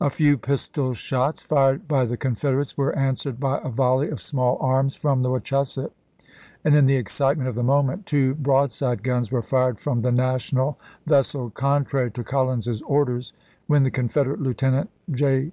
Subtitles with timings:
[0.00, 4.58] A few pistol shots, fired by the Confederates, were answered by a volley of small
[4.60, 5.92] arms from the Wa chusett,
[6.64, 10.80] and, in the excitement of the moment, two broadside guns were fired from the national
[11.06, 13.34] vessel contrary to Collins's orders,
[13.68, 15.52] when the Confederate lieutenant, J.